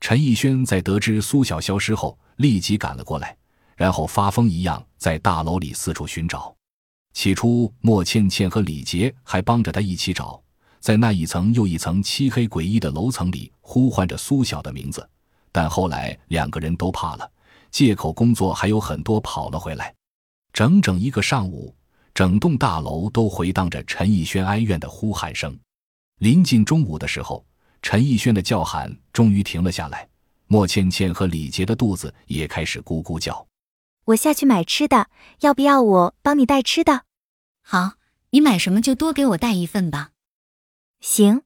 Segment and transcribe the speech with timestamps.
[0.00, 3.36] 陈逸轩在得知苏晓消失后，立即赶了过来，
[3.76, 6.54] 然后发疯一样在大楼里四处寻找。
[7.12, 10.42] 起初，莫倩倩和李杰还帮着他一起找，
[10.80, 15.06] 在那一层又一层漆黑诡异的楼层里呼唤着苏晓的名字。
[15.52, 17.30] 但后来两个人都怕了，
[17.70, 19.94] 借口工作还有很多跑了回来。
[20.52, 21.74] 整整一个上午，
[22.14, 25.56] 整栋大楼都回荡着陈逸轩哀怨的呼喊声。
[26.20, 27.44] 临近中午的时候。
[27.82, 30.08] 陈逸轩的叫喊终于停了下来，
[30.46, 33.46] 莫倩倩和李杰的肚子也开始咕咕叫。
[34.06, 35.08] 我下去买吃的，
[35.40, 37.04] 要不要我帮你带吃的？
[37.62, 37.92] 好，
[38.30, 40.10] 你买什么就多给我带一份吧。
[41.00, 41.42] 行。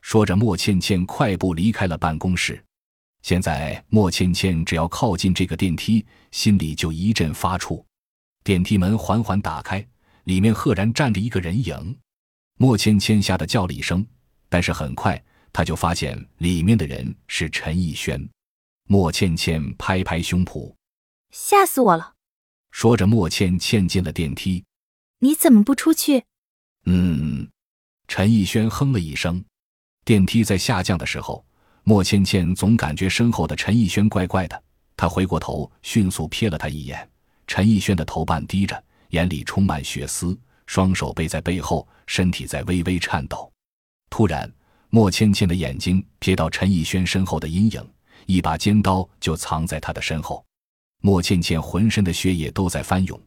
[0.00, 2.64] 说着，莫倩倩快步离开了办公室。
[3.22, 7.84] 现在，莫倩倩只要靠近这个电梯，心里就一阵发怵。
[8.42, 9.86] 电梯门缓缓打开，
[10.24, 11.98] 里面赫然站着一个人影。
[12.56, 14.04] 莫倩倩吓得叫了一声，
[14.48, 15.22] 但是很快。
[15.52, 18.28] 他就发现里面的人是陈逸轩，
[18.86, 20.74] 莫倩倩拍拍胸脯，
[21.30, 22.14] 吓死我了。
[22.70, 24.64] 说着，莫倩倩进了电梯。
[25.18, 26.24] 你怎么不出去？
[26.84, 27.48] 嗯，
[28.06, 29.44] 陈逸轩哼了一声。
[30.04, 31.44] 电梯在下降的时候，
[31.82, 34.62] 莫倩倩总感觉身后的陈逸轩怪怪的。
[34.96, 37.10] 她回过头，迅速瞥了他一眼。
[37.46, 43.52] 陈逸轩的头半低着，眼里充满血丝，双手背在背后，身体在微微颤抖。
[44.08, 44.50] 突然。
[44.92, 47.88] 莫倩倩的眼睛瞥到陈逸轩身后的阴影，
[48.26, 50.44] 一把尖刀就藏在他的身后。
[51.00, 53.18] 莫倩倩浑身的血液都在翻涌，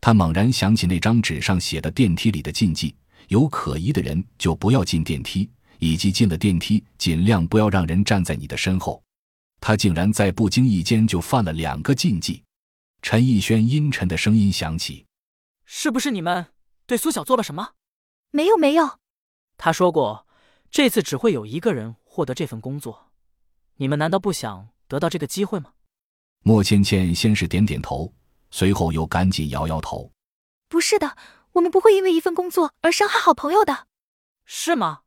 [0.00, 2.94] 她猛然想起那张纸上写的电梯里的禁忌：
[3.26, 9.02] 有可疑的人就不要进电梯，以及进了电梯尽量不要让人站在你的身后。
[9.60, 12.44] 她竟然在不经意间就犯了两个禁忌。
[13.02, 15.04] 陈逸轩阴沉的声音响起
[15.66, 16.46] ：“是不是你们
[16.86, 17.72] 对苏晓做了什么
[18.30, 19.00] ？”“没有，没有。”
[19.58, 20.27] 他说过。
[20.70, 23.10] 这次只会有一个人获得这份工作，
[23.76, 25.72] 你们难道不想得到这个机会吗？
[26.44, 28.12] 莫倩倩先是点点头，
[28.50, 30.12] 随后又赶紧摇摇头
[30.68, 31.16] ：“不是的，
[31.52, 33.86] 我们不会因为一份工作而伤害好朋友的，
[34.44, 35.00] 是吗？”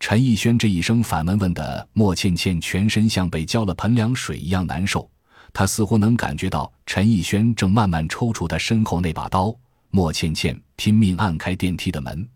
[0.00, 5.10] 陈逸轩这一声反问问的，莫倩倩全身像被浇了盆凉水一样难受。
[5.52, 9.54] 她似乎能感觉到陈逸轩正慢慢抽出他身后那把刀。
[9.90, 12.28] 莫倩倩拼命按开电梯的门。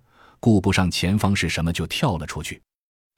[0.43, 2.61] 顾不上前方是什么，就跳了出去。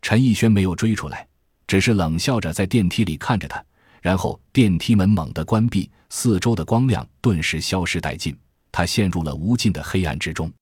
[0.02, 1.26] 陈逸轩没有追出来，
[1.66, 3.64] 只是冷笑着在电梯里看着他。
[4.02, 8.38] 然后电梯门猛地关闭，四周的光亮顿时消失殆尽，
[8.70, 10.52] 他陷入了无尽的黑暗之中。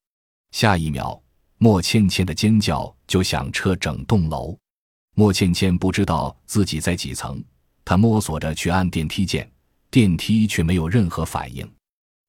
[0.53, 1.21] 下一秒，
[1.59, 4.57] 莫倩倩的尖叫就响彻整栋楼。
[5.17, 7.43] 莫倩倩不知道自己在几层，
[7.85, 9.51] 她摸索着去按电梯键，
[9.91, 11.69] 电梯却没有任何反应。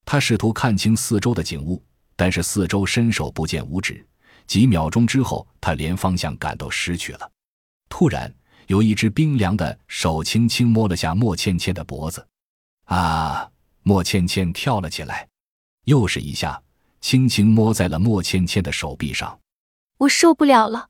[0.04, 1.80] 她试图看清四周的景物，
[2.16, 4.04] 但是四周伸手不见五指。
[4.48, 7.31] 几秒钟之后，他连方向感都失去了。
[7.90, 8.34] 突然，
[8.68, 12.28] 有一只冰凉的手轻轻摸了下莫倩倩的脖子。
[12.86, 13.50] 啊！
[13.86, 15.28] 莫倩倩跳了起来，
[15.84, 16.62] 又是一下，
[17.02, 19.38] 轻轻摸在了莫倩倩的手臂上。
[19.98, 20.88] 我受不了了。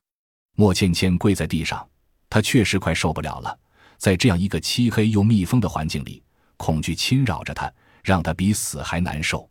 [0.55, 1.89] 莫倩倩跪在地上，
[2.29, 3.57] 她确实快受不了了。
[3.97, 6.21] 在这样一个漆黑又密封的环境里，
[6.57, 9.49] 恐惧侵扰着她，让她比死还难受。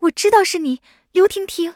[0.00, 1.74] 我知道是你，刘婷婷。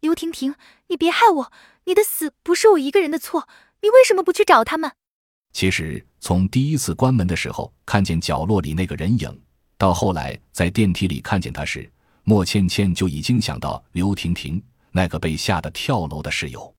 [0.00, 0.54] 刘婷婷，
[0.86, 1.52] 你别害我！
[1.86, 3.48] 你的死不是我一个人的错，
[3.82, 4.92] 你为什么不去找他们？
[5.52, 9.42] 其实，从第一次关门的时候看见角落里那个人影，
[9.76, 11.90] 到后来在电梯里看见他时，
[12.22, 16.72] 莫倩倩就已经想到刘婷婷那个被吓得跳楼的室友。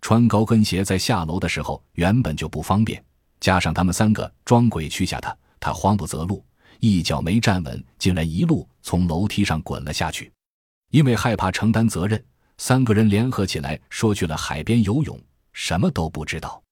[0.00, 3.00] 穿高跟鞋在下楼的时候原本就不方便，
[3.38, 6.44] 加上他们三个装鬼去吓他，他慌不择路，
[6.80, 10.32] 一脚没站稳，竟然一路从楼梯上滚了下去。
[10.90, 12.20] 因为害怕承担责任。
[12.58, 15.20] 三个人联合起来说去了海边游泳，
[15.52, 16.62] 什么都不知道。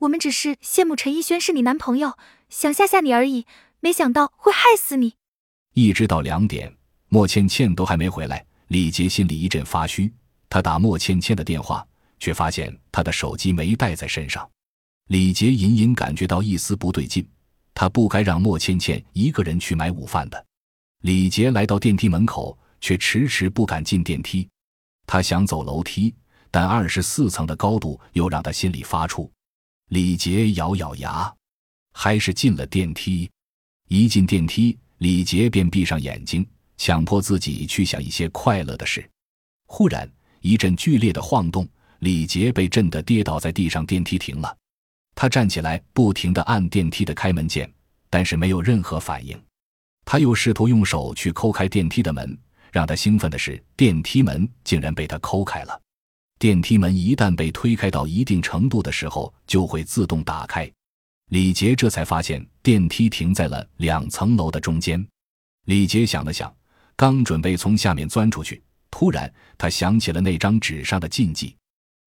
[0.00, 2.16] 我们只是羡慕陈逸轩是你男朋友，
[2.48, 3.46] 想吓吓你而已，
[3.80, 5.14] 没想到会害死你。
[5.74, 6.72] 一直到两点，
[7.08, 10.12] 莫倩倩都还没回来，李杰心里一阵发虚。
[10.48, 11.86] 他打莫倩倩的电话，
[12.18, 14.48] 却发现她的手机没带在身上。
[15.08, 17.26] 李杰隐隐感觉到一丝不对劲，
[17.74, 20.46] 他不该让莫倩倩一个人去买午饭的。
[21.00, 24.48] 李杰来到电梯门口，却迟迟不敢进电梯。
[25.06, 26.14] 他想走楼梯，
[26.50, 29.30] 但二十四层的高度又让他心里发怵。
[29.90, 31.32] 李杰咬咬牙，
[31.92, 33.30] 还是进了电梯。
[33.88, 36.46] 一进电梯，李杰便闭上眼睛，
[36.78, 39.08] 强迫自己去想一些快乐的事。
[39.66, 40.10] 忽然，
[40.40, 41.68] 一阵剧烈的晃动，
[41.98, 43.84] 李杰被震得跌倒在地上。
[43.84, 44.56] 电梯停了，
[45.14, 47.70] 他站起来，不停地按电梯的开门键，
[48.08, 49.38] 但是没有任何反应。
[50.06, 52.38] 他又试图用手去抠开电梯的门。
[52.74, 55.80] 让他兴奋的是，电梯门竟然被他抠开了。
[56.40, 60.68] 电梯门一旦被推开到一定程度的时候，就会自动打开。
[61.30, 65.06] 李杰这才发现电梯停在了两层楼的中间。
[65.66, 66.52] 李杰想了想，
[66.96, 68.60] 刚准备从下面钻出去，
[68.90, 71.56] 突然他想起了那张纸上的禁忌。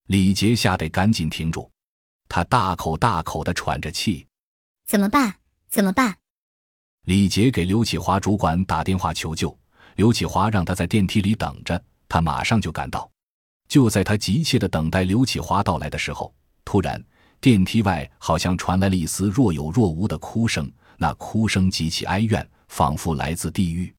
[0.08, 1.72] 李杰吓得赶紧停住，
[2.28, 4.28] 他大口大口的喘着气。
[4.86, 5.34] 怎么办？
[5.69, 6.18] 怎么办？
[7.06, 9.58] 李杰给刘启华主管打电话求救，
[9.97, 13.09] 刘启华让他在电梯里等着，他马上就赶到。
[13.67, 16.31] 就在他急切的等待刘启华到来的时候，
[16.63, 17.03] 突然
[17.41, 23.91] 电梯外好像传来了一丝若有若无的哭声，那哭声极其哀怨，仿佛来自地狱。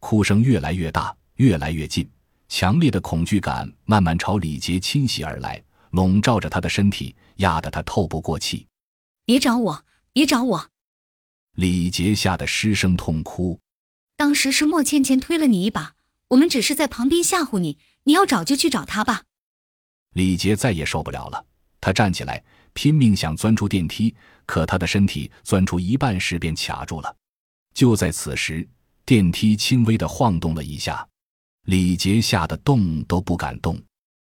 [0.00, 2.10] 哭声越来越大，越来越近，
[2.48, 8.66] 强烈的恐惧感慢慢朝李杰侵袭而来，笼罩着他的身体，压得他透不过气。
[9.26, 9.84] 别找我！
[10.14, 10.70] 别找我！
[11.56, 13.60] 李杰吓得失声痛哭。
[14.16, 15.94] 当时是莫倩倩推了你一把，
[16.28, 17.78] 我们只是在旁边吓唬你。
[18.04, 19.22] 你要找就去找他吧。
[20.12, 21.44] 李杰再也受不了了，
[21.80, 22.44] 他站起来，
[22.74, 24.14] 拼命想钻出电梯，
[24.46, 27.16] 可他的身体钻出一半时便卡住了。
[27.72, 28.68] 就在此时，
[29.04, 31.06] 电梯轻微的晃动了一下，
[31.64, 33.82] 李杰吓得动都不敢动。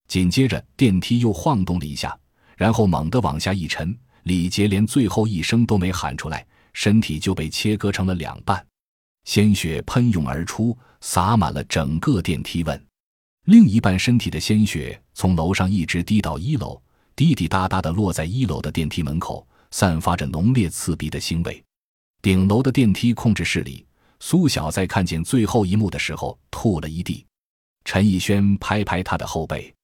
[0.08, 2.18] 紧接着，电梯又晃动了一下，
[2.56, 8.66] 然后猛地往下一沉，李杰连最后一声都没喊出来，身体就被切割成了两半，
[9.28, 12.62] 鲜血喷涌而出，洒满了整个电梯。
[12.62, 12.86] 问。
[13.44, 16.80] 另一半身体的鲜血从楼上一直滴到一楼，
[17.14, 21.62] 滴滴答答的落在一楼的电梯门口，散发着浓烈刺鼻的腥味。
[22.22, 23.86] 顶楼的电梯控制室里，
[24.18, 27.26] 苏晓在看见最后一幕的时候吐了一地。
[27.84, 29.74] 陈逸轩拍拍他的后背：“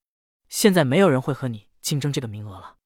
[0.48, 2.76] 现在没有人会和你竞争这个名额了。”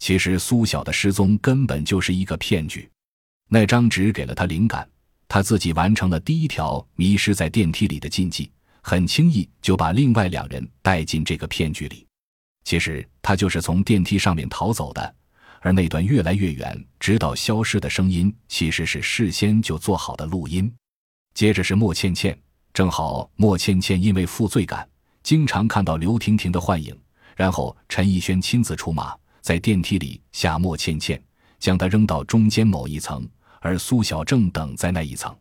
[0.00, 2.90] 其实苏晓的失踪根本就是一个骗局，
[3.50, 4.88] 那张纸给了他灵感，
[5.28, 8.50] 他自己完成了第一条迷失在电梯里的禁忌。
[8.80, 12.06] 很轻易就把另外两人带进这个骗局里。
[12.64, 15.14] 其实他就是从电梯上面逃走的，
[15.60, 20.72] 而那段越来越远直到消失的声音，其实是事先就做好的录音。
[21.34, 22.38] 接着是莫倩倩，
[22.72, 24.88] 正好莫倩倩因为负罪感，
[25.22, 26.98] 经常看到刘婷婷的幻影。
[27.36, 31.22] 然后陈逸轩亲自出马，在电梯里吓莫倩倩，
[31.58, 33.28] 将她扔到中间某一层，
[33.60, 35.36] 而苏小正等在那一层。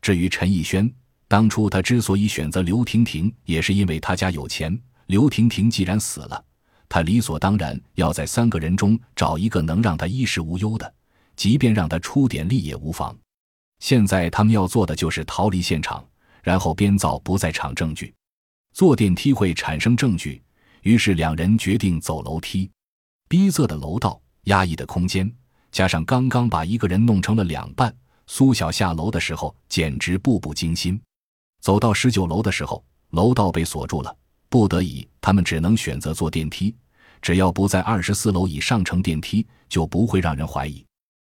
[0.00, 0.92] 至于陈逸轩。
[1.28, 4.76] 当初他之所以选择刘婷婷，也是因为他家有钱。
[5.06, 6.44] 刘婷婷既然死了，
[6.88, 10.92] 他理所当然要在三个人中找一个能让他衣食无忧的，
[11.36, 13.16] 即便让他出点力也无妨。
[13.78, 16.04] 现在他们要做的就是逃离现场，
[16.42, 18.12] 然后编造不在场证据。
[18.72, 20.42] 坐电梯会产生证据，
[20.82, 22.68] 于是两人决定走楼梯。
[23.28, 25.32] 逼仄的楼道，压抑的空间，
[25.72, 27.94] 加上刚刚把一个人弄成了两半，
[28.26, 31.00] 苏小下楼的时候简直步步惊心。
[31.60, 34.16] 走到十九楼的时候，楼道被锁住了，
[34.48, 36.74] 不得已，他们只能选择坐电梯。
[37.22, 40.84] 只要不在二十四楼以上乘电梯，就不会让人怀疑。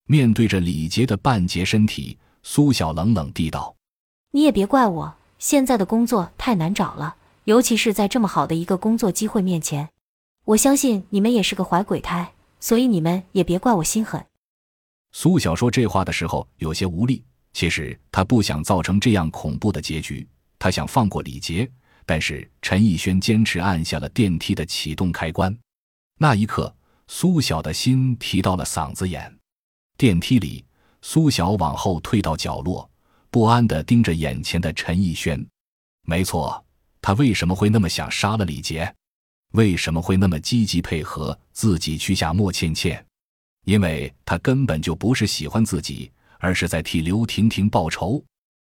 [0.08, 3.76] 面对着李杰的半截身体，苏晓冷冷地道
[4.32, 9.90] ：“你也别怪我，现在的工作太难找了，尤其是在这么好的一个工作机会面前。
[10.46, 14.26] 我相信你们也是个怀鬼胎，所以你们也别怪我心狠。”
[15.12, 17.24] 苏晓说这话的时候有些无力。
[17.54, 20.28] 其实他不想造成这样恐怖的结局，
[20.60, 21.72] 他想放过李杰，
[22.06, 25.58] 但是陈逸轩坚持按下了电梯的启动开关。
[26.20, 26.76] 那一刻，
[27.08, 29.34] 苏晓的心提到了嗓子眼。
[29.96, 30.66] 电梯里，
[31.02, 32.92] 苏晓往后退到角落，
[33.32, 35.42] 不安地盯着眼前的陈逸轩。
[36.02, 36.66] 没错，
[37.02, 38.94] 他为什么会那么想杀了李杰？
[39.56, 43.06] 为什么会那么积极配合自己去下莫倩倩？
[43.66, 46.12] 因为他根本就不是喜欢自己。
[46.38, 48.24] 而是在替刘婷婷报仇。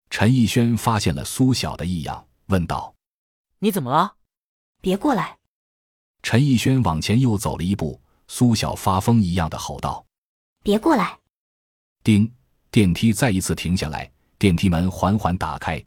[0.10, 2.94] 陈逸轩发现了苏晓的异样，问道
[3.60, 4.16] ：“你怎么了
[4.82, 5.38] ？”“别过来！”
[6.22, 10.06] 陈逸轩往前又走了一步，苏晓发疯一样的吼道
[10.64, 11.18] ：“别过来！”
[12.04, 12.30] 叮，
[12.72, 15.82] 电梯再一次停下来，电梯门缓缓打开。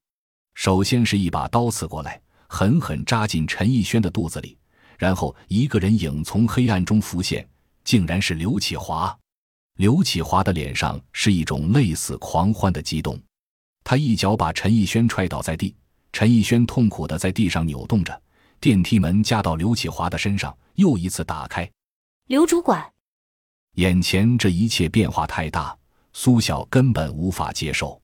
[0.54, 4.56] 首先是一把刀刺过来，狠狠扎进陈逸轩的肚子里，
[4.98, 7.48] 然后一个人影从黑暗中浮现，
[7.84, 9.16] 竟然是刘启华。
[9.76, 13.20] 刘启华的脸上是一种类似狂欢的激动，
[13.82, 15.74] 他一脚把陈逸轩踹倒在地，
[16.12, 18.22] 陈逸轩痛苦的在地上扭动着。
[18.60, 21.68] 电梯门夹到刘启华的身上，又一次打开。
[22.28, 22.92] 刘主管，
[23.74, 25.76] 眼前这一切变化太大，
[26.12, 28.00] 苏晓根本无法接受。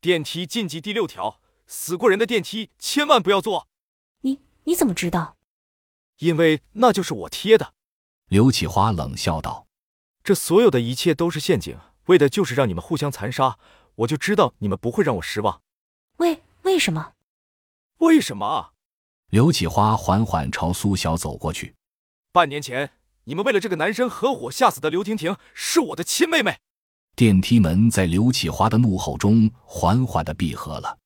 [0.00, 3.66] 电梯禁忌第六条：死过人的电梯千万不要坐。
[4.20, 5.35] 你你怎么知道？
[6.18, 7.74] 因为那就是我贴的。
[8.28, 9.66] 刘启华冷笑道。
[10.24, 13.58] 这所有的一切都是陷阱，为的就是让你们互相残杀。
[13.96, 15.62] 我就知道你们不会让我失望。
[16.16, 17.12] 为为什么？
[17.98, 18.72] 为什么？
[19.30, 21.74] 刘启华缓缓朝苏晓走过去。
[22.32, 22.90] 半年前，
[23.24, 26.58] 你们为了这个男生合伙吓死的刘婷婷是我的亲妹妹。
[27.14, 30.98] 电梯门在刘启华的怒吼中缓缓的闭合了。